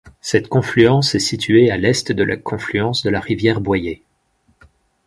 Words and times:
Cette 0.19 0.47
confluence 0.47 1.13
est 1.13 1.19
située 1.19 1.69
à 1.69 1.77
l'est 1.77 2.11
de 2.11 2.23
la 2.23 2.35
confluence 2.35 3.03
de 3.03 3.11
la 3.11 3.19
rivière 3.19 3.61
Boyer. 3.61 4.01